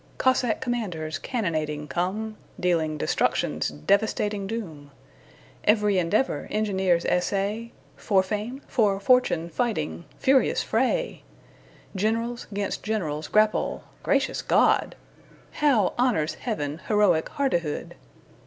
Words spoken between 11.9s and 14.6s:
Generals 'gainst generals grapple gracious